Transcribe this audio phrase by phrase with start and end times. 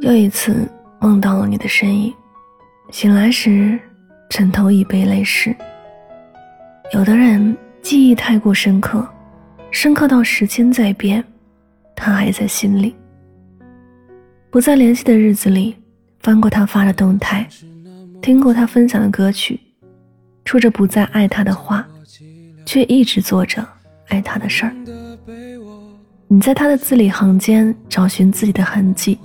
[0.00, 0.66] 又一次
[0.98, 2.12] 梦到了你的身影，
[2.90, 3.78] 醒来时
[4.30, 5.54] 枕头已被泪湿。
[6.94, 9.06] 有的人记忆太过深刻，
[9.70, 11.22] 深刻到时间在变，
[11.94, 12.94] 他还在心里。
[14.50, 15.76] 不再联系的日子里，
[16.20, 17.46] 翻过他发的动态，
[18.22, 19.60] 听过他分享的歌曲，
[20.46, 21.86] 说着不再爱他的话，
[22.64, 23.64] 却一直做着
[24.08, 24.74] 爱他的事儿。
[26.26, 29.18] 你在他的字里行间找寻自己的痕迹，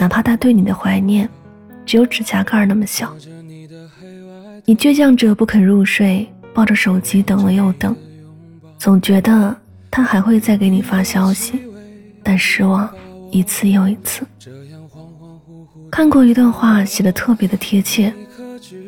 [0.00, 1.28] 哪怕他对你的怀念
[1.84, 3.14] 只有指甲盖那么小。
[4.64, 7.94] 你倔强着不肯入睡，抱着手机等了又等，
[8.78, 9.54] 总觉得
[9.90, 11.60] 他还会再给你发消息，
[12.22, 12.88] 但失望。
[13.32, 14.26] 一次又一次，
[15.88, 18.12] 看过一段话，写的特别的贴切。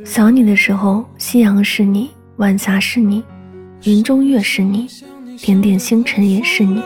[0.05, 3.23] 想你的时候，夕阳是你，晚霞是你，
[3.85, 4.89] 云中月是你，
[5.41, 6.83] 点点星辰也是你。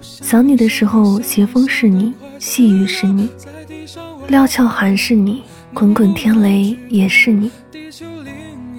[0.00, 3.30] 想你的时候，斜风是你，细雨是你，
[4.26, 7.48] 料峭寒是你，滚滚天雷也是你。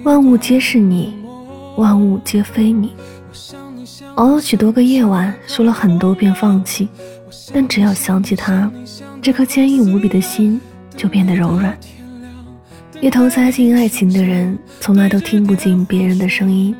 [0.02, 1.14] 万物皆是你，
[1.78, 2.92] 万物皆非你。
[4.16, 6.86] 熬了许多个夜晚，说了很多遍放弃。
[7.54, 8.70] 但只要想起他，
[9.22, 10.60] 这颗坚硬无比的心
[10.94, 11.74] 就变得柔软。
[13.00, 16.76] 一头栽进爱情的人，从来都听不进别人的声音。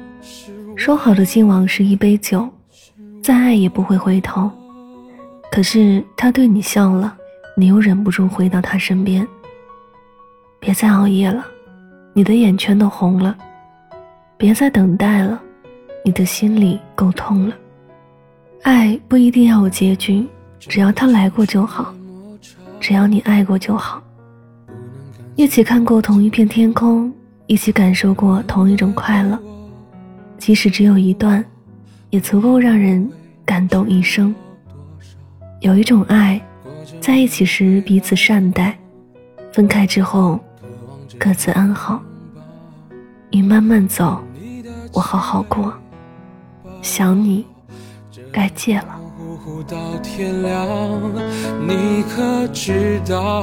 [0.77, 2.47] 说好的敬往事一杯酒，
[3.23, 4.51] 再爱也不会回头。
[5.55, 7.17] 可是他对你笑了，
[7.57, 9.25] 你又忍不住回到他身边。
[10.59, 11.47] 别再熬夜了，
[12.13, 13.37] 你的眼圈都红了。
[14.37, 15.41] 别再等待了，
[16.05, 17.55] 你的心里够痛了。
[18.65, 20.27] 爱不一定要有结局。
[20.59, 21.95] 只要他来过就好，
[22.81, 24.03] 只要你爱过就好。
[25.37, 27.15] 一起看过同一片天空，
[27.47, 29.39] 一起感受过同一种快乐，
[30.37, 31.45] 即使只有一段，
[32.11, 33.09] 也足够让人
[33.45, 34.35] 感动一生。
[35.65, 36.39] 有一种爱，
[37.01, 38.79] 在一起时彼此善待，
[39.51, 40.39] 分开之后
[41.19, 42.03] 各自安好。
[43.30, 44.23] 你慢慢走，
[44.92, 45.73] 我好好过。
[46.83, 47.47] 想你，
[48.30, 49.01] 该戒了。
[49.67, 50.69] 到天亮，
[51.67, 53.42] 你可知道？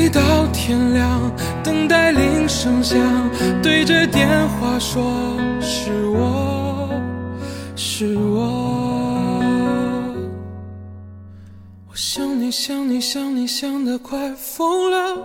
[0.63, 1.19] 天亮，
[1.63, 2.99] 等待铃声响，
[3.63, 5.01] 对着电话说
[5.59, 6.87] 是我
[7.75, 8.43] 是我。
[11.89, 15.15] 我想你想你想你想得快疯了。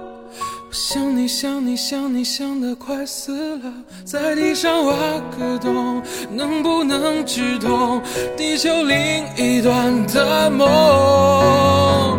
[0.69, 3.70] 我想你想你想你想得快死了，
[4.06, 4.94] 在地上挖
[5.38, 8.00] 个洞，能不能直通
[8.38, 8.97] 地球另
[9.36, 12.18] 一端的梦？